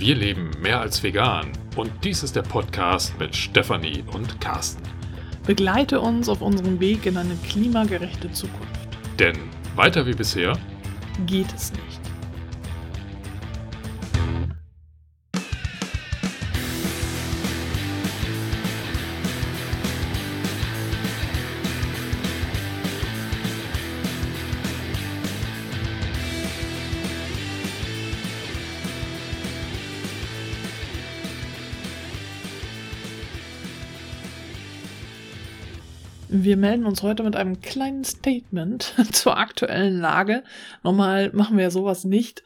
Wir 0.00 0.14
leben 0.14 0.50
mehr 0.62 0.80
als 0.80 1.02
vegan 1.02 1.52
und 1.76 1.92
dies 2.02 2.22
ist 2.22 2.34
der 2.34 2.40
Podcast 2.40 3.12
mit 3.18 3.36
Stefanie 3.36 4.02
und 4.14 4.40
Carsten. 4.40 4.82
Begleite 5.46 6.00
uns 6.00 6.30
auf 6.30 6.40
unserem 6.40 6.80
Weg 6.80 7.04
in 7.04 7.18
eine 7.18 7.34
klimagerechte 7.46 8.32
Zukunft. 8.32 8.80
Denn 9.18 9.36
weiter 9.76 10.06
wie 10.06 10.14
bisher 10.14 10.56
geht 11.26 11.52
es 11.54 11.70
nicht. 11.72 11.89
Wir 36.32 36.56
melden 36.56 36.86
uns 36.86 37.02
heute 37.02 37.24
mit 37.24 37.34
einem 37.34 37.60
kleinen 37.60 38.04
Statement 38.04 38.94
zur 39.12 39.36
aktuellen 39.36 39.98
Lage. 39.98 40.44
Normal 40.84 41.30
machen 41.32 41.58
wir 41.58 41.72
sowas 41.72 42.04
nicht, 42.04 42.44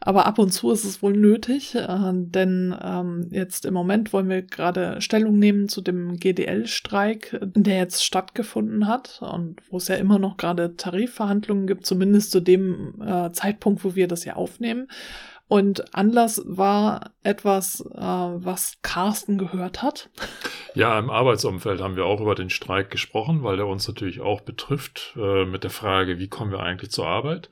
aber 0.00 0.26
ab 0.26 0.38
und 0.38 0.50
zu 0.52 0.70
ist 0.70 0.84
es 0.84 1.02
wohl 1.02 1.14
nötig, 1.14 1.74
äh, 1.74 2.12
denn 2.12 2.76
ähm, 2.82 3.28
jetzt 3.30 3.64
im 3.64 3.72
Moment 3.72 4.12
wollen 4.12 4.28
wir 4.28 4.42
gerade 4.42 5.00
Stellung 5.00 5.38
nehmen 5.38 5.70
zu 5.70 5.80
dem 5.80 6.18
GDL-Streik, 6.18 7.40
der 7.42 7.78
jetzt 7.78 8.04
stattgefunden 8.04 8.86
hat 8.86 9.22
und 9.22 9.62
wo 9.70 9.78
es 9.78 9.88
ja 9.88 9.94
immer 9.94 10.18
noch 10.18 10.36
gerade 10.36 10.76
Tarifverhandlungen 10.76 11.66
gibt, 11.66 11.86
zumindest 11.86 12.32
zu 12.32 12.40
dem 12.40 13.00
äh, 13.00 13.32
Zeitpunkt, 13.32 13.82
wo 13.82 13.94
wir 13.94 14.08
das 14.08 14.26
ja 14.26 14.36
aufnehmen. 14.36 14.88
Und 15.52 15.94
Anlass 15.94 16.40
war 16.46 17.10
etwas, 17.24 17.82
äh, 17.82 18.00
was 18.00 18.78
Carsten 18.80 19.36
gehört 19.36 19.82
hat. 19.82 20.08
Ja, 20.74 20.98
im 20.98 21.10
Arbeitsumfeld 21.10 21.82
haben 21.82 21.94
wir 21.94 22.06
auch 22.06 22.22
über 22.22 22.34
den 22.34 22.48
Streik 22.48 22.88
gesprochen, 22.88 23.42
weil 23.42 23.58
der 23.58 23.66
uns 23.66 23.86
natürlich 23.86 24.22
auch 24.22 24.40
betrifft, 24.40 25.12
äh, 25.14 25.44
mit 25.44 25.62
der 25.62 25.70
Frage, 25.70 26.18
wie 26.18 26.28
kommen 26.28 26.52
wir 26.52 26.60
eigentlich 26.60 26.90
zur 26.90 27.06
Arbeit. 27.06 27.50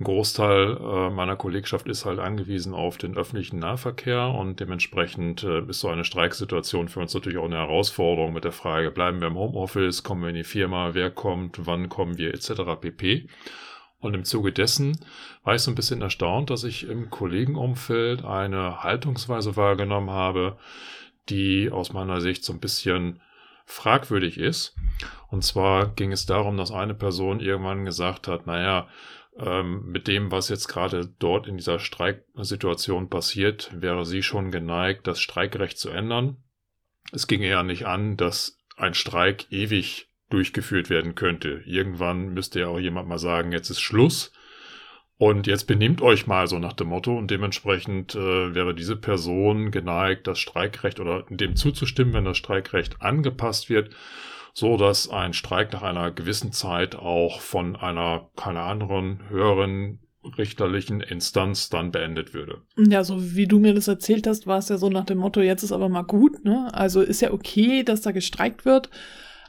Ein 0.00 0.04
Großteil 0.04 0.78
äh, 0.78 1.10
meiner 1.10 1.36
Kollegschaft 1.36 1.86
ist 1.86 2.04
halt 2.04 2.18
angewiesen 2.18 2.74
auf 2.74 2.98
den 2.98 3.16
öffentlichen 3.16 3.60
Nahverkehr 3.60 4.34
und 4.34 4.58
dementsprechend 4.58 5.44
äh, 5.44 5.60
ist 5.60 5.78
so 5.78 5.86
eine 5.86 6.04
Streiksituation 6.04 6.88
für 6.88 6.98
uns 6.98 7.14
natürlich 7.14 7.38
auch 7.38 7.44
eine 7.44 7.58
Herausforderung 7.58 8.32
mit 8.32 8.42
der 8.42 8.50
Frage, 8.50 8.90
bleiben 8.90 9.20
wir 9.20 9.28
im 9.28 9.36
Homeoffice, 9.36 10.02
kommen 10.02 10.22
wir 10.22 10.30
in 10.30 10.34
die 10.34 10.42
Firma, 10.42 10.94
wer 10.94 11.12
kommt, 11.12 11.68
wann 11.68 11.88
kommen 11.88 12.18
wir 12.18 12.34
etc. 12.34 12.62
pp. 12.80 13.28
Und 14.00 14.14
im 14.14 14.24
Zuge 14.24 14.52
dessen 14.52 14.98
war 15.42 15.54
ich 15.54 15.62
so 15.62 15.70
ein 15.70 15.74
bisschen 15.74 16.02
erstaunt, 16.02 16.50
dass 16.50 16.64
ich 16.64 16.88
im 16.88 17.10
Kollegenumfeld 17.10 18.24
eine 18.24 18.82
Haltungsweise 18.82 19.56
wahrgenommen 19.56 20.10
habe, 20.10 20.56
die 21.28 21.70
aus 21.70 21.92
meiner 21.92 22.20
Sicht 22.20 22.44
so 22.44 22.52
ein 22.52 22.60
bisschen 22.60 23.20
fragwürdig 23.66 24.38
ist. 24.38 24.76
Und 25.30 25.42
zwar 25.42 25.88
ging 25.94 26.12
es 26.12 26.26
darum, 26.26 26.56
dass 26.56 26.70
eine 26.70 26.94
Person 26.94 27.40
irgendwann 27.40 27.84
gesagt 27.84 28.28
hat, 28.28 28.46
naja, 28.46 28.88
ähm, 29.38 29.84
mit 29.86 30.08
dem, 30.08 30.30
was 30.30 30.48
jetzt 30.48 30.68
gerade 30.68 31.06
dort 31.18 31.46
in 31.46 31.56
dieser 31.56 31.78
Streiksituation 31.78 33.08
passiert, 33.08 33.70
wäre 33.74 34.04
sie 34.04 34.22
schon 34.22 34.50
geneigt, 34.50 35.06
das 35.06 35.20
Streikrecht 35.20 35.78
zu 35.78 35.90
ändern. 35.90 36.38
Es 37.12 37.26
ging 37.26 37.42
eher 37.42 37.62
nicht 37.62 37.86
an, 37.86 38.16
dass 38.16 38.58
ein 38.76 38.94
Streik 38.94 39.50
ewig 39.50 40.08
durchgeführt 40.30 40.90
werden 40.90 41.14
könnte. 41.14 41.62
Irgendwann 41.64 42.34
müsste 42.34 42.60
ja 42.60 42.68
auch 42.68 42.78
jemand 42.78 43.08
mal 43.08 43.18
sagen, 43.18 43.52
jetzt 43.52 43.70
ist 43.70 43.80
Schluss. 43.80 44.32
Und 45.16 45.48
jetzt 45.48 45.64
benehmt 45.64 46.00
euch 46.00 46.28
mal 46.28 46.46
so 46.46 46.60
nach 46.60 46.74
dem 46.74 46.88
Motto 46.88 47.16
und 47.16 47.28
dementsprechend 47.28 48.14
äh, 48.14 48.54
wäre 48.54 48.72
diese 48.72 48.94
Person 48.94 49.72
geneigt, 49.72 50.28
das 50.28 50.38
Streikrecht 50.38 51.00
oder 51.00 51.24
dem 51.28 51.56
zuzustimmen, 51.56 52.14
wenn 52.14 52.24
das 52.24 52.36
Streikrecht 52.36 53.02
angepasst 53.02 53.68
wird, 53.68 53.90
so 54.54 54.76
dass 54.76 55.10
ein 55.10 55.32
Streik 55.32 55.72
nach 55.72 55.82
einer 55.82 56.12
gewissen 56.12 56.52
Zeit 56.52 56.94
auch 56.94 57.40
von 57.40 57.74
einer, 57.74 58.30
keine 58.36 58.60
anderen, 58.60 59.28
höheren 59.28 59.98
richterlichen 60.36 61.00
Instanz 61.00 61.68
dann 61.68 61.90
beendet 61.90 62.34
würde. 62.34 62.62
Ja, 62.76 63.02
so 63.02 63.34
wie 63.34 63.46
du 63.46 63.58
mir 63.58 63.74
das 63.74 63.88
erzählt 63.88 64.26
hast, 64.26 64.46
war 64.46 64.58
es 64.58 64.68
ja 64.68 64.78
so 64.78 64.88
nach 64.88 65.04
dem 65.04 65.18
Motto, 65.18 65.40
jetzt 65.40 65.62
ist 65.62 65.72
aber 65.72 65.88
mal 65.88 66.02
gut, 66.02 66.44
ne? 66.44 66.68
Also 66.72 67.00
ist 67.00 67.22
ja 67.22 67.32
okay, 67.32 67.82
dass 67.82 68.02
da 68.02 68.12
gestreikt 68.12 68.64
wird, 68.64 68.90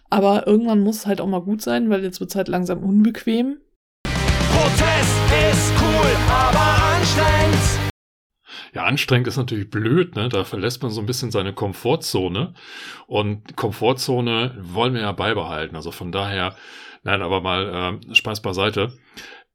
aber 0.09 0.47
irgendwann 0.47 0.81
muss 0.81 0.97
es 0.97 1.05
halt 1.05 1.21
auch 1.21 1.27
mal 1.27 1.41
gut 1.41 1.61
sein, 1.61 1.89
weil 1.89 2.03
jetzt 2.03 2.19
wird 2.19 2.31
es 2.31 2.35
halt 2.35 2.47
langsam 2.47 2.83
unbequem. 2.83 3.57
Protest 4.03 5.17
ist 5.51 5.73
cool, 5.81 6.15
aber 6.29 6.95
anstrengend. 6.95 7.91
Ja, 8.73 8.83
anstrengend 8.85 9.27
ist 9.27 9.37
natürlich 9.37 9.69
blöd, 9.69 10.15
ne? 10.15 10.29
Da 10.29 10.43
verlässt 10.43 10.83
man 10.83 10.91
so 10.91 11.01
ein 11.01 11.07
bisschen 11.07 11.31
seine 11.31 11.53
Komfortzone. 11.53 12.53
Und 13.07 13.55
Komfortzone 13.55 14.55
wollen 14.61 14.93
wir 14.93 15.01
ja 15.01 15.11
beibehalten. 15.11 15.75
Also 15.75 15.91
von 15.91 16.11
daher, 16.11 16.55
nein, 17.03 17.21
aber 17.21 17.41
mal 17.41 17.99
äh, 18.09 18.15
Spaß 18.15 18.41
beiseite 18.41 18.93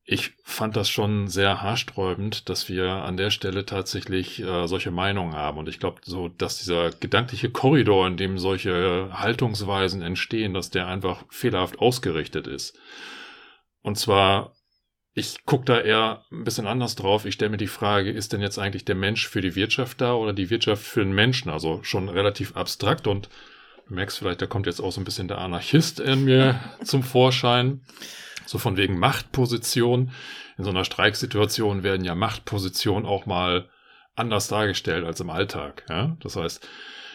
ich 0.06 0.32
fand 0.42 0.76
das 0.76 0.90
schon 0.90 1.28
sehr 1.28 1.62
haarsträubend, 1.62 2.50
dass 2.50 2.68
wir 2.68 2.90
an 2.90 3.16
der 3.16 3.30
Stelle 3.30 3.64
tatsächlich 3.64 4.42
äh, 4.42 4.66
solche 4.66 4.90
Meinungen 4.90 5.34
haben. 5.34 5.58
Und 5.58 5.66
ich 5.66 5.80
glaube, 5.80 6.02
so, 6.04 6.28
dass 6.28 6.58
dieser 6.58 6.90
gedankliche 6.90 7.48
Korridor, 7.48 8.06
in 8.06 8.18
dem 8.18 8.36
solche 8.36 9.08
Haltungsweisen 9.12 10.02
entstehen, 10.02 10.52
dass 10.52 10.68
der 10.68 10.88
einfach 10.88 11.24
fehlerhaft 11.30 11.78
ausgerichtet 11.78 12.46
ist. 12.46 12.78
Und 13.80 13.96
zwar, 13.96 14.54
ich 15.14 15.46
gucke 15.46 15.64
da 15.64 15.80
eher 15.80 16.26
ein 16.30 16.44
bisschen 16.44 16.66
anders 16.66 16.96
drauf. 16.96 17.24
Ich 17.24 17.34
stelle 17.34 17.52
mir 17.52 17.56
die 17.56 17.66
Frage, 17.66 18.10
ist 18.10 18.34
denn 18.34 18.42
jetzt 18.42 18.58
eigentlich 18.58 18.84
der 18.84 18.96
Mensch 18.96 19.26
für 19.26 19.40
die 19.40 19.54
Wirtschaft 19.54 20.02
da 20.02 20.12
oder 20.14 20.34
die 20.34 20.50
Wirtschaft 20.50 20.82
für 20.82 21.02
den 21.02 21.14
Menschen? 21.14 21.48
Also 21.48 21.82
schon 21.82 22.10
relativ 22.10 22.56
abstrakt 22.56 23.06
und 23.06 23.30
du 23.88 23.94
merkst 23.94 24.18
vielleicht, 24.18 24.42
da 24.42 24.46
kommt 24.46 24.66
jetzt 24.66 24.80
auch 24.80 24.92
so 24.92 25.00
ein 25.00 25.04
bisschen 25.04 25.28
der 25.28 25.38
Anarchist 25.38 26.00
in 26.00 26.24
mir 26.24 26.60
zum 26.82 27.02
Vorschein. 27.02 27.82
So 28.46 28.58
von 28.58 28.76
wegen 28.76 28.98
Machtposition. 28.98 30.12
In 30.58 30.64
so 30.64 30.70
einer 30.70 30.84
Streiksituation 30.84 31.82
werden 31.82 32.04
ja 32.04 32.14
Machtpositionen 32.14 33.06
auch 33.06 33.26
mal 33.26 33.68
anders 34.14 34.48
dargestellt 34.48 35.04
als 35.04 35.20
im 35.20 35.30
Alltag. 35.30 35.84
Ja? 35.88 36.16
Das 36.20 36.36
heißt, 36.36 36.68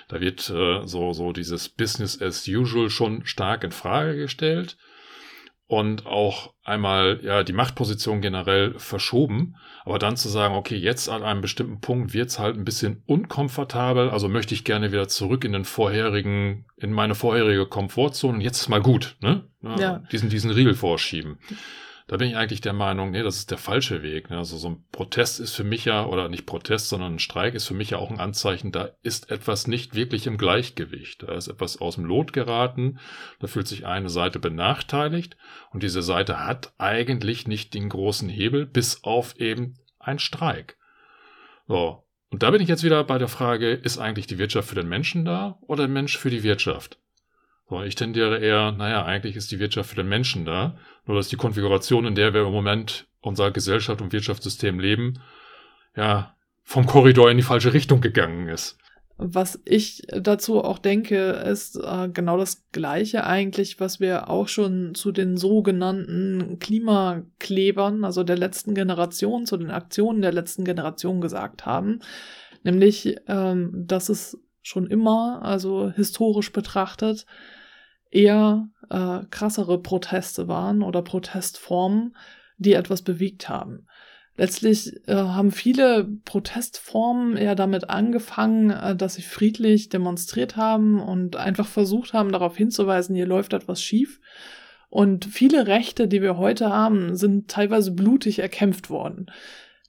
da 0.08 0.20
wird 0.20 0.50
äh, 0.50 0.86
so, 0.86 1.14
so 1.14 1.32
dieses 1.32 1.70
Business 1.70 2.22
as 2.22 2.48
usual 2.48 2.90
schon 2.90 3.26
stark 3.26 3.64
in 3.64 3.72
Frage 3.72 4.18
gestellt 4.18 4.78
und 5.70 6.08
auch 6.08 6.56
einmal 6.64 7.20
ja 7.22 7.44
die 7.44 7.54
Machtposition 7.54 8.22
generell 8.22 8.74
verschoben, 8.80 9.56
aber 9.86 10.00
dann 10.00 10.18
zu 10.18 10.28
sagen, 10.28 10.56
okay, 10.56 10.76
jetzt 10.76 11.10
an 11.10 11.22
einem 11.22 11.42
bestimmten 11.42 11.80
Punkt 11.80 12.12
wird's 12.12 12.40
halt 12.40 12.58
ein 12.58 12.66
bisschen 12.66 13.04
unkomfortabel, 13.06 14.10
also 14.10 14.28
möchte 14.30 14.56
ich 14.56 14.64
gerne 14.64 14.92
wieder 14.92 15.08
zurück 15.08 15.46
in 15.46 15.54
den 15.54 15.66
vorherigen, 15.66 16.66
in 16.76 16.92
meine 16.92 17.14
vorherige 17.14 17.68
Komfortzone 17.68 18.34
und 18.34 18.42
jetzt 18.42 18.62
ist 18.62 18.70
mal 18.70 18.82
gut, 18.82 19.16
ne? 19.22 19.44
Ja. 19.62 20.02
Diesen, 20.12 20.30
diesen 20.30 20.50
Riegel 20.50 20.74
vorschieben. 20.74 21.38
Da 22.10 22.18
bin 22.18 22.28
ich 22.28 22.38
eigentlich 22.38 22.62
der 22.62 22.74
Meinung, 22.74 23.12
nee, 23.12 23.22
das 23.22 23.36
ist 23.36 23.52
der 23.52 23.60
falsche 23.60 24.02
Weg. 24.02 24.32
Ne? 24.32 24.38
Also 24.40 24.58
so 24.58 24.70
ein 24.70 24.84
Protest 24.92 25.40
ist 25.40 25.54
für 25.54 25.64
mich 25.64 25.86
ja, 25.86 26.08
oder 26.08 26.28
nicht 26.28 26.48
Protest, 26.48 26.90
sondern 26.90 27.14
ein 27.14 27.20
Streik 27.20 27.54
ist 27.54 27.68
für 27.68 27.76
mich 27.76 27.92
ja 27.92 28.00
auch 28.00 28.10
ein 28.10 28.20
Anzeichen, 28.20 28.72
da 28.72 28.90
ist 29.04 29.30
etwas 29.30 29.68
nicht 29.68 29.94
wirklich 29.94 30.26
im 30.26 30.40
Gleichgewicht. 30.40 31.22
Da 31.22 31.36
ist 31.36 31.50
etwas 31.50 31.80
aus 31.80 31.96
dem 31.96 32.06
Lot 32.06 32.34
geraten, 32.34 32.98
da 33.40 33.46
fühlt 33.46 33.68
sich 33.68 33.86
eine 33.86 34.10
Seite 34.10 34.40
benachteiligt 34.40 35.38
und 35.70 35.84
diese 35.84 36.02
Seite 36.02 36.44
hat 36.44 36.74
eigentlich 36.80 37.48
nicht 37.48 37.76
den 37.76 37.90
großen 37.90 38.28
Hebel, 38.28 38.66
bis 38.66 39.04
auf 39.04 39.40
eben 39.40 39.78
ein 40.00 40.18
Streik. 40.18 40.78
So. 41.68 42.08
Und 42.32 42.42
da 42.42 42.50
bin 42.50 42.62
ich 42.62 42.70
jetzt 42.70 42.84
wieder 42.84 43.04
bei 43.04 43.20
der 43.20 43.28
Frage, 43.28 43.74
ist 43.74 44.00
eigentlich 44.00 44.26
die 44.26 44.40
Wirtschaft 44.40 44.70
für 44.70 44.76
den 44.76 44.90
Menschen 44.90 45.26
da 45.26 45.60
oder 45.62 45.84
der 45.84 45.94
Mensch 45.94 46.18
für 46.18 46.32
die 46.32 46.42
Wirtschaft? 46.42 46.98
So, 47.70 47.84
ich 47.84 47.94
tendiere 47.94 48.40
eher, 48.40 48.72
naja, 48.72 49.06
eigentlich 49.06 49.36
ist 49.36 49.52
die 49.52 49.60
Wirtschaft 49.60 49.92
für 49.92 49.96
den 49.96 50.10
Menschen 50.10 50.44
da, 50.44 50.76
nur 51.06 51.18
dass 51.18 51.28
die 51.28 51.36
Konfiguration, 51.36 52.06
in 52.06 52.16
der 52.16 52.34
wir 52.34 52.42
im 52.42 52.52
Moment 52.52 53.08
unser 53.22 53.52
Gesellschaft 53.52 54.02
und 54.02 54.12
Wirtschaftssystem 54.12 54.80
leben, 54.80 55.22
ja, 55.96 56.36
vom 56.64 56.88
Korridor 56.88 57.30
in 57.30 57.38
die 57.38 57.44
falsche 57.44 57.74
Richtung 57.74 58.02
gegangen 58.02 58.48
ist. 58.48 58.78
Was 59.18 59.60
ich 59.66 60.04
dazu 60.08 60.64
auch 60.64 60.80
denke, 60.80 61.32
ist 61.32 61.76
äh, 61.76 62.08
genau 62.08 62.38
das 62.38 62.64
Gleiche 62.72 63.26
eigentlich, 63.26 63.80
was 63.80 64.00
wir 64.00 64.30
auch 64.30 64.48
schon 64.48 64.96
zu 64.96 65.12
den 65.12 65.36
sogenannten 65.36 66.58
Klimaklebern, 66.60 68.06
also 68.06 68.24
der 68.24 68.38
letzten 68.38 68.74
Generation, 68.74 69.46
zu 69.46 69.58
den 69.58 69.72
Aktionen 69.72 70.22
der 70.22 70.32
letzten 70.32 70.64
Generation 70.64 71.20
gesagt 71.20 71.66
haben. 71.66 72.00
Nämlich, 72.64 73.18
ähm, 73.28 73.72
dass 73.74 74.08
es 74.08 74.40
schon 74.70 74.88
immer, 74.88 75.42
also 75.44 75.90
historisch 75.90 76.52
betrachtet, 76.52 77.26
eher 78.12 78.70
äh, 78.90 79.20
krassere 79.30 79.82
Proteste 79.82 80.48
waren 80.48 80.82
oder 80.82 81.02
Protestformen, 81.02 82.16
die 82.58 82.74
etwas 82.74 83.02
bewegt 83.02 83.50
haben. 83.50 83.88
Letztlich 84.36 85.06
äh, 85.08 85.16
haben 85.16 85.52
viele 85.52 86.08
Protestformen 86.24 87.36
eher 87.36 87.56
damit 87.56 87.90
angefangen, 87.90 88.70
äh, 88.70 88.96
dass 88.96 89.16
sie 89.16 89.22
friedlich 89.22 89.90
demonstriert 89.90 90.56
haben 90.56 91.02
und 91.02 91.36
einfach 91.36 91.68
versucht 91.68 92.14
haben, 92.14 92.32
darauf 92.32 92.56
hinzuweisen, 92.56 93.16
hier 93.16 93.28
läuft 93.28 93.54
etwas 93.54 93.82
schief. 93.82 94.22
Und 94.90 95.26
viele 95.26 95.68
Rechte, 95.68 96.08
die 96.08 96.22
wir 96.22 96.38
heute 96.38 96.70
haben, 96.70 97.16
sind 97.16 97.50
teilweise 97.52 97.92
blutig 97.92 98.40
erkämpft 98.40 98.90
worden. 98.90 99.28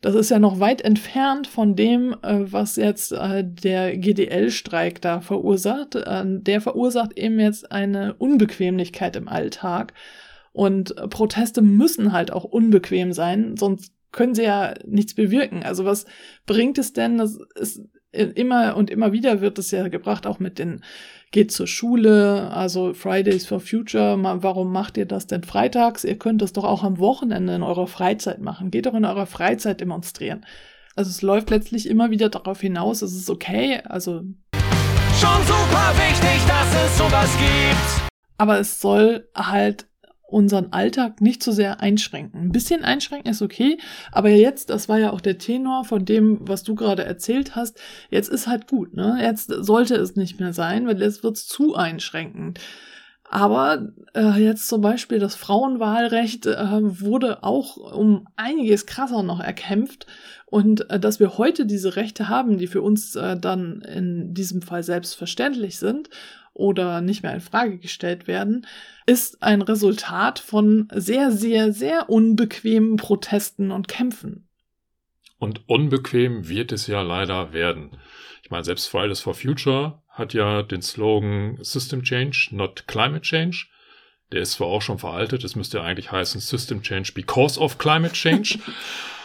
Das 0.01 0.15
ist 0.15 0.31
ja 0.31 0.39
noch 0.39 0.61
weit 0.61 0.81
entfernt 0.81 1.47
von 1.47 1.77
dem, 1.77 2.15
äh, 2.23 2.51
was 2.51 2.77
jetzt 2.77 3.13
äh, 3.13 3.45
der 3.45 3.97
GDL-Streik 3.97 5.01
da 5.03 5.21
verursacht. 5.21 5.95
Äh, 5.95 6.25
der 6.25 6.61
verursacht 6.61 7.19
eben 7.19 7.39
jetzt 7.39 7.71
eine 7.71 8.15
Unbequemlichkeit 8.15 9.17
im 9.17 9.29
Alltag. 9.29 9.93
Und 10.53 10.97
Proteste 11.11 11.63
müssen 11.63 12.13
halt 12.13 12.33
auch 12.33 12.45
unbequem 12.45 13.13
sein, 13.13 13.57
sonst 13.57 13.93
können 14.11 14.35
sie 14.35 14.43
ja 14.43 14.75
nichts 14.85 15.15
bewirken. 15.15 15.63
Also 15.63 15.85
was 15.85 16.07
bringt 16.47 16.79
es 16.79 16.93
denn? 16.93 17.19
Das 17.19 17.39
ist 17.55 17.83
immer 18.13 18.77
und 18.77 18.91
immer 18.91 19.13
wieder 19.13 19.41
wird 19.41 19.59
es 19.59 19.71
ja 19.71 19.89
gebracht, 19.89 20.27
auch 20.27 20.39
mit 20.39 20.59
den 20.59 20.83
geht 21.31 21.53
zur 21.53 21.69
Schule, 21.69 22.51
also 22.51 22.93
Fridays 22.93 23.47
for 23.47 23.61
Future, 23.61 24.19
warum 24.21 24.73
macht 24.73 24.97
ihr 24.97 25.07
das 25.07 25.29
denn 25.29 25.45
freitags? 25.45 26.03
Ihr 26.03 26.19
könnt 26.19 26.43
das 26.43 26.53
doch 26.53 26.65
auch 26.65 26.83
am 26.83 26.99
Wochenende 26.99 27.55
in 27.55 27.63
eurer 27.63 27.87
Freizeit 27.87 28.41
machen. 28.41 28.73
Geht 28.73 28.87
doch 28.87 28.95
in 28.95 29.05
eurer 29.05 29.27
Freizeit 29.27 29.81
demonstrieren. 29.81 30.45
Also 30.97 31.11
es 31.11 31.23
läuft 31.23 31.51
letztlich 31.51 31.89
immer 31.89 32.11
wieder 32.11 32.31
darauf 32.31 32.61
hinaus, 32.61 33.03
es 33.03 33.15
ist 33.15 33.31
okay, 33.31 33.81
also 33.85 34.23
schon 35.21 35.43
super 35.47 35.93
wichtig, 35.95 36.45
dass 36.49 36.85
es 36.85 36.99
sowas 36.99 37.31
gibt. 37.39 38.11
Aber 38.37 38.59
es 38.59 38.81
soll 38.81 39.29
halt 39.37 39.87
unseren 40.31 40.73
Alltag 40.73 41.21
nicht 41.21 41.43
so 41.43 41.53
sehr 41.53 41.81
einschränken. 41.81 42.41
Ein 42.41 42.53
bisschen 42.53 42.85
einschränken 42.85 43.31
ist 43.31 43.43
okay, 43.43 43.79
aber 44.13 44.31
jetzt, 44.31 44.71
das 44.71 44.89
war 44.89 44.99
ja 44.99 45.11
auch 45.13 45.21
der 45.21 45.39
Tenor 45.39 45.85
von 45.85 46.05
dem, 46.05 46.39
was 46.49 46.63
du 46.63 46.75
gerade 46.75 47.05
erzählt 47.05 47.57
hast, 47.57 47.81
jetzt 48.11 48.29
ist 48.29 48.47
halt 48.47 48.67
gut, 48.67 48.95
ne? 48.95 49.19
Jetzt 49.21 49.53
sollte 49.59 49.97
es 49.97 50.17
nicht 50.17 50.41
mehr 50.41 50.53
sein, 50.53 50.87
weil 50.87 51.01
jetzt 51.01 51.23
wird's 51.23 51.47
zu 51.47 51.75
einschränkend. 51.75 52.61
Aber 53.33 53.93
äh, 54.13 54.43
jetzt 54.43 54.67
zum 54.67 54.81
Beispiel 54.81 55.21
das 55.21 55.37
Frauenwahlrecht 55.37 56.47
äh, 56.47 56.81
wurde 56.83 57.45
auch 57.45 57.77
um 57.77 58.27
einiges 58.35 58.87
krasser 58.87 59.23
noch 59.23 59.39
erkämpft. 59.39 60.07
Und 60.47 60.91
äh, 60.91 60.99
dass 60.99 61.21
wir 61.21 61.39
heute 61.39 61.65
diese 61.65 61.95
Rechte 61.95 62.29
haben, 62.29 62.59
die 62.59 62.67
für 62.67 62.83
uns 62.83 63.15
äh, 63.15 63.37
dann 63.37 63.83
in 63.83 64.35
diesem 64.35 64.63
Fall 64.63 64.83
selbstverständlich 64.83 65.79
sind 65.79 66.11
oder 66.61 67.01
nicht 67.01 67.23
mehr 67.23 67.35
in 67.35 67.41
Frage 67.41 67.79
gestellt 67.79 68.29
werden, 68.29 68.67
ist 69.07 69.43
ein 69.43 69.63
Resultat 69.63 70.39
von 70.39 70.89
sehr, 70.93 71.33
sehr, 71.33 71.73
sehr 71.73 72.09
unbequemen 72.09 72.97
Protesten 72.97 73.71
und 73.71 73.89
Kämpfen. 73.89 74.47
Und 75.39 75.69
unbequem 75.69 76.49
wird 76.49 76.71
es 76.71 76.87
ja 76.87 77.01
leider 77.01 77.53
werden. 77.53 77.97
Ich 78.43 78.51
meine, 78.51 78.65
selbst 78.65 78.87
Fridays 78.89 79.21
for 79.21 79.35
Future 79.35 80.03
hat 80.09 80.35
ja 80.35 80.63
den 80.63 80.83
Slogan 80.83 81.57
System 81.63 82.03
Change, 82.03 82.49
not 82.53 82.87
Climate 82.87 83.23
Change. 83.23 83.67
Der 84.33 84.43
ist 84.43 84.53
zwar 84.53 84.69
auch 84.69 84.83
schon 84.83 84.99
veraltet, 84.99 85.43
es 85.43 85.57
müsste 85.57 85.79
ja 85.79 85.85
eigentlich 85.85 86.13
heißen 86.13 86.41
System 86.41 86.83
Change 86.83 87.13
because 87.15 87.59
of 87.59 87.79
Climate 87.79 88.13
Change. 88.13 88.59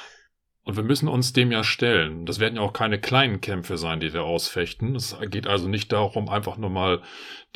Und 0.66 0.78
wir 0.78 0.84
müssen 0.84 1.08
uns 1.08 1.32
dem 1.32 1.52
ja 1.52 1.64
stellen. 1.64 2.26
Das 2.26 2.40
werden 2.40 2.56
ja 2.56 2.62
auch 2.62 2.74
keine 2.74 3.00
kleinen 3.00 3.40
Kämpfe 3.40 3.78
sein, 3.78 4.00
die 4.00 4.14
wir 4.14 4.24
ausfechten. 4.24 4.96
Es 4.96 5.16
geht 5.30 5.46
also 5.46 5.68
nicht 5.68 5.92
darum, 5.92 6.28
einfach 6.28 6.58
nur 6.58 6.72
mal 6.72 7.04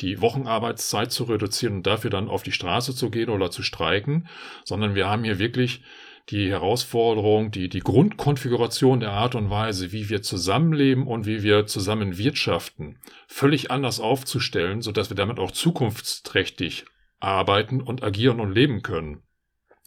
die 0.00 0.20
Wochenarbeitszeit 0.20 1.10
zu 1.10 1.24
reduzieren 1.24 1.78
und 1.78 1.86
dafür 1.88 2.10
dann 2.10 2.28
auf 2.28 2.44
die 2.44 2.52
Straße 2.52 2.94
zu 2.94 3.10
gehen 3.10 3.28
oder 3.28 3.50
zu 3.50 3.64
streiken, 3.64 4.28
sondern 4.64 4.94
wir 4.94 5.08
haben 5.08 5.24
hier 5.24 5.40
wirklich 5.40 5.82
die 6.28 6.48
Herausforderung, 6.48 7.50
die, 7.50 7.68
die 7.68 7.80
Grundkonfiguration 7.80 9.00
der 9.00 9.10
Art 9.10 9.34
und 9.34 9.50
Weise, 9.50 9.90
wie 9.90 10.08
wir 10.08 10.22
zusammenleben 10.22 11.08
und 11.08 11.26
wie 11.26 11.42
wir 11.42 11.66
zusammen 11.66 12.16
wirtschaften, 12.16 13.00
völlig 13.26 13.72
anders 13.72 13.98
aufzustellen, 13.98 14.82
sodass 14.82 15.10
wir 15.10 15.16
damit 15.16 15.40
auch 15.40 15.50
zukunftsträchtig 15.50 16.84
arbeiten 17.18 17.80
und 17.80 18.04
agieren 18.04 18.38
und 18.38 18.54
leben 18.54 18.82
können. 18.82 19.24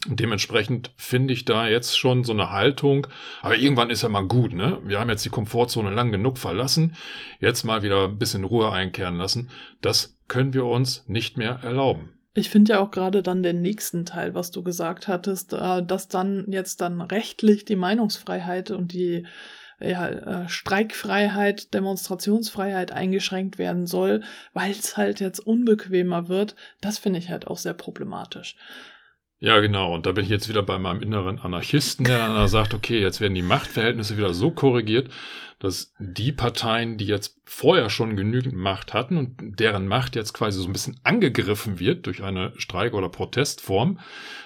Dementsprechend 0.06 0.92
finde 0.96 1.32
ich 1.32 1.44
da 1.44 1.66
jetzt 1.66 1.98
schon 1.98 2.24
so 2.24 2.32
eine 2.32 2.50
Haltung. 2.50 3.06
Aber 3.42 3.56
irgendwann 3.56 3.90
ist 3.90 4.02
ja 4.02 4.08
mal 4.08 4.26
gut, 4.26 4.52
ne? 4.52 4.78
Wir 4.84 5.00
haben 5.00 5.08
jetzt 5.08 5.24
die 5.24 5.30
Komfortzone 5.30 5.90
lang 5.90 6.12
genug 6.12 6.38
verlassen. 6.38 6.94
Jetzt 7.40 7.64
mal 7.64 7.82
wieder 7.82 8.04
ein 8.04 8.18
bisschen 8.18 8.44
Ruhe 8.44 8.70
einkehren 8.70 9.16
lassen. 9.16 9.50
Das 9.80 10.18
können 10.28 10.52
wir 10.52 10.66
uns 10.66 11.04
nicht 11.08 11.38
mehr 11.38 11.60
erlauben. 11.62 12.10
Ich 12.34 12.50
finde 12.50 12.72
ja 12.72 12.80
auch 12.80 12.90
gerade 12.90 13.22
dann 13.22 13.42
den 13.42 13.62
nächsten 13.62 14.04
Teil, 14.04 14.34
was 14.34 14.50
du 14.50 14.62
gesagt 14.62 15.06
hattest, 15.06 15.52
äh, 15.52 15.84
dass 15.84 16.08
dann 16.08 16.46
jetzt 16.48 16.80
dann 16.80 17.00
rechtlich 17.00 17.64
die 17.64 17.76
Meinungsfreiheit 17.76 18.72
und 18.72 18.92
die 18.92 19.26
ja, 19.80 20.08
äh, 20.08 20.48
Streikfreiheit, 20.48 21.74
Demonstrationsfreiheit 21.74 22.92
eingeschränkt 22.92 23.58
werden 23.58 23.86
soll, 23.86 24.22
weil 24.52 24.72
es 24.72 24.96
halt 24.96 25.20
jetzt 25.20 25.40
unbequemer 25.40 26.28
wird. 26.28 26.56
Das 26.80 26.98
finde 26.98 27.18
ich 27.18 27.30
halt 27.30 27.46
auch 27.46 27.58
sehr 27.58 27.74
problematisch. 27.74 28.56
Ja, 29.44 29.60
genau. 29.60 29.94
Und 29.94 30.06
da 30.06 30.12
bin 30.12 30.24
ich 30.24 30.30
jetzt 30.30 30.48
wieder 30.48 30.62
bei 30.62 30.78
meinem 30.78 31.02
inneren 31.02 31.38
Anarchisten, 31.38 32.06
der 32.06 32.28
dann 32.28 32.48
sagt, 32.48 32.72
okay, 32.72 32.98
jetzt 32.98 33.20
werden 33.20 33.34
die 33.34 33.42
Machtverhältnisse 33.42 34.16
wieder 34.16 34.32
so 34.32 34.50
korrigiert, 34.50 35.10
dass 35.58 35.92
die 35.98 36.32
Parteien, 36.32 36.96
die 36.96 37.04
jetzt 37.04 37.42
vorher 37.44 37.90
schon 37.90 38.16
genügend 38.16 38.54
Macht 38.54 38.94
hatten 38.94 39.18
und 39.18 39.60
deren 39.60 39.86
Macht 39.86 40.16
jetzt 40.16 40.32
quasi 40.32 40.58
so 40.58 40.66
ein 40.66 40.72
bisschen 40.72 40.98
angegriffen 41.04 41.78
wird 41.78 42.06
durch 42.06 42.22
eine 42.22 42.54
Streik- 42.56 42.94
oder 42.94 43.10
Protestform, 43.10 44.00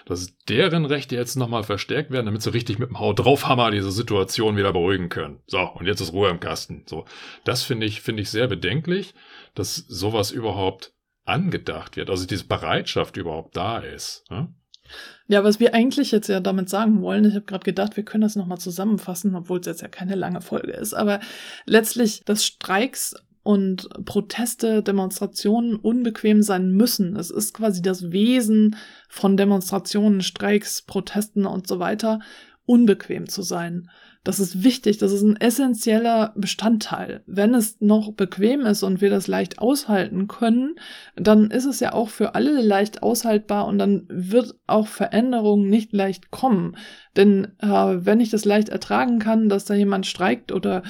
dass 0.04 0.36
deren 0.48 0.84
Rechte 0.84 1.14
jetzt 1.14 1.36
nochmal 1.36 1.62
verstärkt 1.62 2.10
werden, 2.10 2.26
damit 2.26 2.42
sie 2.42 2.52
richtig 2.52 2.80
mit 2.80 2.88
dem 2.88 2.98
Haut 2.98 3.20
draufhammer 3.20 3.70
diese 3.70 3.92
Situation 3.92 4.56
wieder 4.56 4.72
beruhigen 4.72 5.10
können. 5.10 5.38
So, 5.46 5.60
und 5.60 5.86
jetzt 5.86 6.00
ist 6.00 6.12
Ruhe 6.12 6.28
im 6.28 6.40
Kasten. 6.40 6.82
So, 6.86 7.04
das 7.44 7.62
finde 7.62 7.86
ich, 7.86 8.00
finde 8.00 8.22
ich 8.22 8.30
sehr 8.30 8.48
bedenklich, 8.48 9.14
dass 9.54 9.76
sowas 9.76 10.32
überhaupt 10.32 10.92
angedacht 11.24 11.96
wird, 11.96 12.10
also 12.10 12.26
diese 12.26 12.48
Bereitschaft 12.48 13.16
überhaupt 13.16 13.56
da 13.56 13.78
ist. 13.78 14.24
Ne? 14.28 14.52
Ja, 15.26 15.44
was 15.44 15.60
wir 15.60 15.74
eigentlich 15.74 16.10
jetzt 16.10 16.28
ja 16.28 16.40
damit 16.40 16.68
sagen 16.68 17.02
wollen, 17.02 17.24
ich 17.24 17.34
habe 17.34 17.44
gerade 17.44 17.64
gedacht, 17.64 17.96
wir 17.96 18.04
können 18.04 18.22
das 18.22 18.36
nochmal 18.36 18.58
zusammenfassen, 18.58 19.34
obwohl 19.34 19.60
es 19.60 19.66
jetzt 19.66 19.82
ja 19.82 19.88
keine 19.88 20.14
lange 20.14 20.40
Folge 20.40 20.72
ist, 20.72 20.94
aber 20.94 21.20
letztlich, 21.66 22.22
dass 22.24 22.44
Streiks 22.44 23.14
und 23.48 23.88
Proteste, 24.04 24.82
Demonstrationen 24.82 25.76
unbequem 25.76 26.42
sein 26.42 26.70
müssen. 26.70 27.16
Es 27.16 27.30
ist 27.30 27.54
quasi 27.54 27.80
das 27.80 28.12
Wesen 28.12 28.76
von 29.08 29.38
Demonstrationen, 29.38 30.20
Streiks, 30.20 30.82
Protesten 30.82 31.46
und 31.46 31.66
so 31.66 31.78
weiter, 31.78 32.20
unbequem 32.68 33.28
zu 33.28 33.42
sein. 33.42 33.88
Das 34.24 34.40
ist 34.40 34.62
wichtig, 34.62 34.98
das 34.98 35.12
ist 35.12 35.22
ein 35.22 35.40
essentieller 35.40 36.34
Bestandteil. 36.36 37.22
Wenn 37.24 37.54
es 37.54 37.80
noch 37.80 38.12
bequem 38.12 38.60
ist 38.66 38.82
und 38.82 39.00
wir 39.00 39.08
das 39.08 39.26
leicht 39.26 39.58
aushalten 39.58 40.28
können, 40.28 40.74
dann 41.16 41.50
ist 41.50 41.64
es 41.64 41.80
ja 41.80 41.94
auch 41.94 42.10
für 42.10 42.34
alle 42.34 42.60
leicht 42.60 43.02
aushaltbar 43.02 43.66
und 43.66 43.78
dann 43.78 44.04
wird 44.10 44.56
auch 44.66 44.86
Veränderung 44.86 45.68
nicht 45.68 45.94
leicht 45.94 46.30
kommen. 46.30 46.76
Denn 47.16 47.52
äh, 47.58 47.66
wenn 47.68 48.20
ich 48.20 48.28
das 48.28 48.44
leicht 48.44 48.68
ertragen 48.68 49.18
kann, 49.18 49.48
dass 49.48 49.64
da 49.64 49.72
jemand 49.72 50.06
streikt 50.06 50.52
oder 50.52 50.82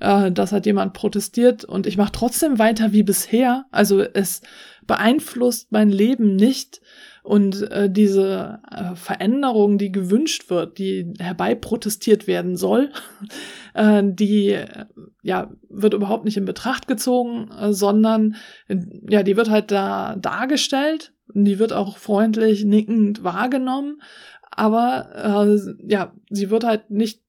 äh, 0.00 0.32
dass 0.32 0.52
halt 0.52 0.64
jemand 0.64 0.94
protestiert 0.94 1.66
und 1.66 1.86
ich 1.86 1.98
mache 1.98 2.12
trotzdem 2.12 2.58
weiter 2.58 2.92
wie 2.92 3.02
bisher, 3.02 3.66
also 3.72 4.00
es 4.00 4.40
beeinflusst 4.86 5.70
mein 5.70 5.90
Leben 5.90 6.36
nicht, 6.36 6.80
und 7.26 7.68
äh, 7.72 7.90
diese 7.90 8.60
äh, 8.70 8.94
Veränderung, 8.94 9.78
die 9.78 9.90
gewünscht 9.90 10.48
wird, 10.48 10.78
die 10.78 11.12
herbei 11.18 11.56
protestiert 11.56 12.28
werden 12.28 12.56
soll, 12.56 12.92
äh, 13.74 14.02
die 14.04 14.50
äh, 14.50 14.86
ja 15.22 15.50
wird 15.68 15.92
überhaupt 15.92 16.24
nicht 16.24 16.36
in 16.36 16.44
Betracht 16.44 16.86
gezogen, 16.86 17.50
äh, 17.50 17.72
sondern 17.72 18.36
äh, 18.68 18.76
ja, 19.10 19.24
die 19.24 19.36
wird 19.36 19.50
halt 19.50 19.72
da 19.72 20.14
dargestellt, 20.14 21.14
die 21.34 21.58
wird 21.58 21.72
auch 21.72 21.98
freundlich 21.98 22.64
nickend 22.64 23.24
wahrgenommen, 23.24 24.00
aber 24.52 25.48
äh, 25.48 25.74
ja, 25.84 26.14
sie 26.30 26.50
wird 26.50 26.62
halt 26.62 26.90
nicht 26.90 27.24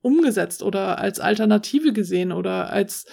umgesetzt 0.00 0.62
oder 0.62 0.98
als 0.98 1.20
Alternative 1.20 1.92
gesehen 1.92 2.32
oder 2.32 2.70
als 2.72 3.04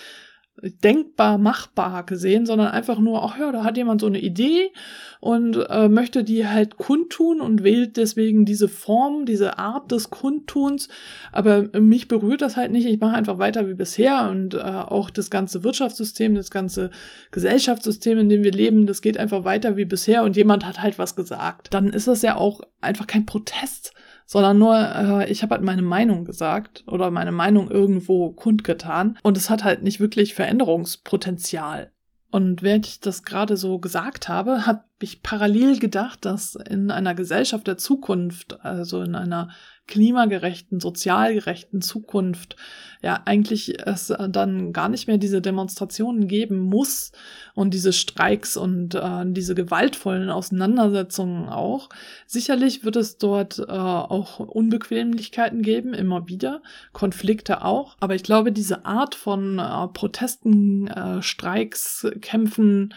denkbar 0.62 1.38
machbar 1.38 2.06
gesehen, 2.06 2.46
sondern 2.46 2.68
einfach 2.68 3.00
nur, 3.00 3.24
ach 3.24 3.38
ja, 3.38 3.52
da 3.52 3.64
hat 3.64 3.76
jemand 3.76 4.02
so 4.02 4.08
eine 4.08 4.20
Idee 4.20 4.72
und 5.20 5.58
äh, 5.70 5.90
möchte 5.90 6.24
die 6.24 6.48
halt 6.48 6.78
kundtun 6.78 7.42
und 7.42 7.64
wählt 7.64 7.98
deswegen 7.98 8.46
diese 8.46 8.68
Form, 8.68 9.26
diese 9.26 9.58
Art 9.58 9.92
des 9.92 10.10
Kundtuns. 10.10 10.90
Aber 11.32 11.70
mich 11.80 12.08
berührt 12.08 12.42
das 12.42 12.56
halt 12.56 12.72
nicht. 12.72 12.86
Ich 12.86 13.00
mache 13.00 13.16
einfach 13.16 13.40
weiter 13.40 13.68
wie 13.68 13.74
bisher 13.74 14.30
und 14.30 14.54
äh, 14.54 14.60
auch 14.60 15.10
das 15.10 15.30
ganze 15.30 15.64
Wirtschaftssystem, 15.64 16.36
das 16.36 16.52
ganze 16.52 16.92
Gesellschaftssystem, 17.32 18.20
in 18.20 18.30
dem 18.30 18.44
wir 18.44 18.52
leben, 18.52 18.86
das 18.86 19.02
geht 19.02 19.18
einfach 19.18 19.44
weiter 19.44 19.76
wie 19.76 19.86
bisher 19.86 20.24
und 20.24 20.38
jemand 20.38 20.66
hat 20.66 20.82
halt 20.82 21.00
was 21.00 21.16
gesagt. 21.16 21.74
Dann 21.74 21.90
ist 21.90 22.08
das 22.08 22.22
ja 22.22 22.36
auch 22.36 22.62
einfach 22.80 23.08
kein 23.08 23.26
Protest 23.26 23.94
sondern 24.26 24.58
nur, 24.58 24.78
äh, 24.78 25.32
ich 25.32 25.44
habe 25.44 25.56
halt 25.56 25.64
meine 25.64 25.82
Meinung 25.82 26.26
gesagt 26.26 26.84
oder 26.88 27.12
meine 27.12 27.32
Meinung 27.32 27.70
irgendwo 27.70 28.32
kundgetan 28.32 29.18
und 29.24 29.38
es 29.38 29.50
hat 29.50 29.64
halt 29.64 29.84
nicht 29.84 30.00
wirklich 30.00 30.34
Veränderungspotenzial. 30.34 31.92
Und 32.32 32.64
während 32.64 32.88
ich 32.88 33.00
das 33.00 33.22
gerade 33.22 33.58
so 33.58 33.78
gesagt 33.78 34.28
habe, 34.28 34.66
habe 34.66 34.86
ich 35.00 35.22
parallel 35.22 35.78
gedacht, 35.78 36.26
dass 36.26 36.56
in 36.56 36.90
einer 36.90 37.14
Gesellschaft 37.14 37.68
der 37.68 37.78
Zukunft, 37.78 38.60
also 38.66 39.04
in 39.04 39.14
einer 39.14 39.50
klimagerechten, 39.88 40.80
sozialgerechten 40.80 41.82
Zukunft 41.82 42.56
ja 43.02 43.22
eigentlich 43.26 43.86
es 43.86 44.14
dann 44.30 44.72
gar 44.72 44.88
nicht 44.88 45.08
mehr 45.08 45.18
diese 45.18 45.42
Demonstrationen 45.42 46.28
geben 46.28 46.60
muss 46.60 47.12
und 47.54 47.74
diese 47.74 47.92
Streiks 47.92 48.56
und 48.56 48.96
äh, 48.96 49.26
diese 49.26 49.56
gewaltvollen 49.56 50.30
Auseinandersetzungen 50.30 51.50
auch. 51.50 51.90
Sicherlich 52.26 52.86
wird 52.86 52.96
es 52.96 53.18
dort 53.18 53.60
äh, 53.60 53.64
auch 53.66 54.40
Unbequemlichkeiten 54.40 55.62
geben, 55.62 55.94
immer 55.94 56.30
wieder, 56.30 56.62
Konflikte 56.94 57.66
auch, 57.66 57.98
aber 58.00 58.16
ich 58.16 58.24
glaube, 58.24 58.54
diese 58.54 58.86
Art 58.86 59.16
von 59.16 59.60
äh, 59.60 59.88
Protesten, 59.90 60.88
äh, 60.88 61.22
Streiks, 61.22 62.08
Kämpfen, 62.22 62.94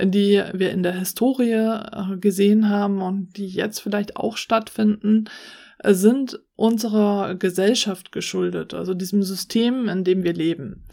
die 0.00 0.40
wir 0.52 0.70
in 0.70 0.84
der 0.84 0.92
Historie 0.92 1.52
äh, 1.52 2.16
gesehen 2.18 2.68
haben 2.68 3.02
und 3.02 3.36
die 3.36 3.48
jetzt 3.48 3.80
vielleicht 3.80 4.16
auch 4.16 4.36
stattfinden, 4.36 5.24
äh, 5.26 5.58
sind 5.84 6.40
unserer 6.56 7.34
Gesellschaft 7.34 8.12
geschuldet, 8.12 8.74
also 8.74 8.94
diesem 8.94 9.22
System, 9.22 9.88
in 9.88 10.04
dem 10.04 10.24
wir 10.24 10.32
leben. 10.32 10.84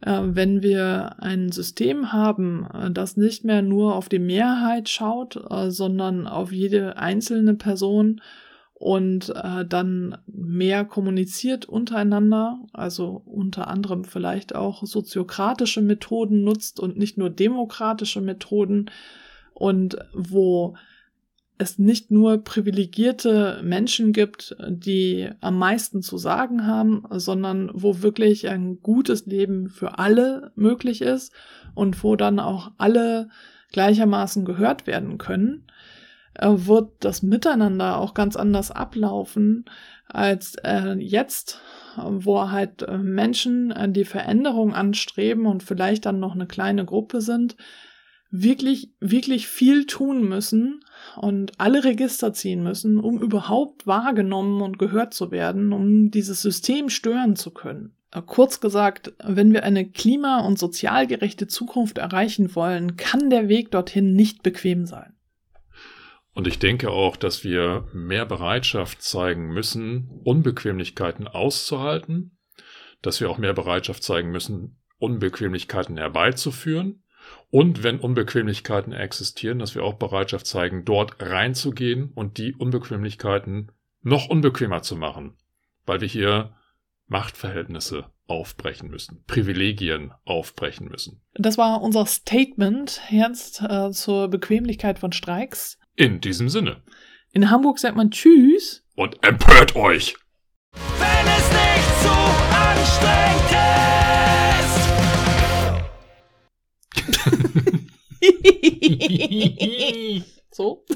Äh, 0.00 0.20
wenn 0.22 0.62
wir 0.62 1.16
ein 1.18 1.52
System 1.52 2.12
haben, 2.12 2.66
das 2.92 3.16
nicht 3.16 3.44
mehr 3.44 3.62
nur 3.62 3.94
auf 3.94 4.08
die 4.08 4.18
Mehrheit 4.18 4.88
schaut, 4.88 5.40
sondern 5.68 6.26
auf 6.26 6.52
jede 6.52 6.96
einzelne 6.96 7.54
Person 7.54 8.20
und 8.74 9.30
äh, 9.30 9.64
dann 9.64 10.18
mehr 10.26 10.84
kommuniziert 10.84 11.64
untereinander, 11.64 12.58
also 12.72 13.22
unter 13.24 13.68
anderem 13.68 14.04
vielleicht 14.04 14.54
auch 14.54 14.84
soziokratische 14.84 15.80
Methoden 15.80 16.44
nutzt 16.44 16.80
und 16.80 16.98
nicht 16.98 17.16
nur 17.16 17.30
demokratische 17.30 18.20
Methoden 18.20 18.90
und 19.54 19.96
wo 20.12 20.74
es 21.58 21.78
nicht 21.78 22.10
nur 22.10 22.42
privilegierte 22.42 23.60
Menschen 23.62 24.12
gibt, 24.12 24.56
die 24.68 25.30
am 25.40 25.58
meisten 25.58 26.02
zu 26.02 26.18
sagen 26.18 26.66
haben, 26.66 27.04
sondern 27.10 27.70
wo 27.74 28.02
wirklich 28.02 28.48
ein 28.48 28.80
gutes 28.82 29.26
Leben 29.26 29.68
für 29.68 29.98
alle 29.98 30.52
möglich 30.56 31.00
ist 31.00 31.32
und 31.74 32.02
wo 32.02 32.16
dann 32.16 32.40
auch 32.40 32.72
alle 32.76 33.28
gleichermaßen 33.72 34.44
gehört 34.44 34.86
werden 34.86 35.18
können 35.18 35.66
äh, 36.34 36.48
wird 36.48 36.92
das 37.00 37.22
Miteinander 37.22 37.98
auch 37.98 38.14
ganz 38.14 38.36
anders 38.36 38.70
ablaufen 38.70 39.64
als 40.08 40.56
äh, 40.64 40.94
jetzt, 40.98 41.60
wo 41.96 42.50
halt 42.50 42.82
äh, 42.82 42.98
Menschen, 42.98 43.72
die 43.92 44.04
Veränderung 44.04 44.74
anstreben 44.74 45.46
und 45.46 45.62
vielleicht 45.62 46.06
dann 46.06 46.20
noch 46.20 46.34
eine 46.34 46.46
kleine 46.46 46.84
Gruppe 46.84 47.20
sind, 47.20 47.56
wirklich, 48.36 48.90
wirklich 48.98 49.46
viel 49.46 49.86
tun 49.86 50.28
müssen 50.28 50.84
und 51.16 51.52
alle 51.58 51.84
Register 51.84 52.32
ziehen 52.32 52.64
müssen, 52.64 52.98
um 52.98 53.22
überhaupt 53.22 53.86
wahrgenommen 53.86 54.60
und 54.60 54.76
gehört 54.76 55.14
zu 55.14 55.30
werden, 55.30 55.72
um 55.72 56.10
dieses 56.10 56.42
System 56.42 56.88
stören 56.88 57.36
zu 57.36 57.52
können. 57.52 57.94
Äh, 58.10 58.22
kurz 58.26 58.60
gesagt, 58.60 59.12
wenn 59.22 59.52
wir 59.52 59.62
eine 59.62 59.88
klima- 59.88 60.40
und 60.40 60.58
sozialgerechte 60.58 61.46
Zukunft 61.46 61.98
erreichen 61.98 62.56
wollen, 62.56 62.96
kann 62.96 63.30
der 63.30 63.48
Weg 63.48 63.70
dorthin 63.70 64.14
nicht 64.14 64.42
bequem 64.42 64.84
sein. 64.84 65.14
Und 66.32 66.48
ich 66.48 66.58
denke 66.58 66.90
auch, 66.90 67.16
dass 67.16 67.44
wir 67.44 67.86
mehr 67.92 68.26
Bereitschaft 68.26 69.00
zeigen 69.00 69.50
müssen, 69.52 70.10
Unbequemlichkeiten 70.24 71.28
auszuhalten, 71.28 72.36
dass 73.00 73.20
wir 73.20 73.30
auch 73.30 73.38
mehr 73.38 73.54
Bereitschaft 73.54 74.02
zeigen 74.02 74.32
müssen, 74.32 74.80
Unbequemlichkeiten 74.98 75.98
herbeizuführen 75.98 77.03
und 77.50 77.82
wenn 77.82 78.00
Unbequemlichkeiten 78.00 78.92
existieren, 78.92 79.58
dass 79.58 79.74
wir 79.74 79.84
auch 79.84 79.94
Bereitschaft 79.94 80.46
zeigen, 80.46 80.84
dort 80.84 81.16
reinzugehen 81.20 82.10
und 82.14 82.38
die 82.38 82.54
Unbequemlichkeiten 82.54 83.70
noch 84.02 84.28
unbequemer 84.28 84.82
zu 84.82 84.96
machen, 84.96 85.36
weil 85.86 86.00
wir 86.00 86.08
hier 86.08 86.56
Machtverhältnisse 87.06 88.06
aufbrechen 88.26 88.88
müssen, 88.88 89.22
Privilegien 89.26 90.12
aufbrechen 90.24 90.88
müssen. 90.88 91.22
Das 91.34 91.58
war 91.58 91.82
unser 91.82 92.06
Statement 92.06 93.00
jetzt 93.10 93.62
äh, 93.62 93.90
zur 93.90 94.28
Bequemlichkeit 94.28 94.98
von 94.98 95.12
Streiks. 95.12 95.78
In 95.94 96.20
diesem 96.20 96.48
Sinne. 96.48 96.82
In 97.32 97.50
Hamburg 97.50 97.78
sagt 97.78 97.96
man 97.96 98.10
Tschüss. 98.10 98.84
Und 98.96 99.22
empört 99.24 99.76
euch! 99.76 100.16
Wenn 100.72 101.26
es 101.26 101.50
nicht 101.50 102.02
zu 102.02 102.10
anstrengend 102.54 103.50
ist. 103.50 103.93
so. 110.50 110.84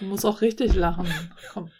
Du 0.00 0.08
musst 0.08 0.26
auch 0.26 0.40
richtig 0.40 0.74
lachen. 0.74 1.06
Komm. 1.52 1.70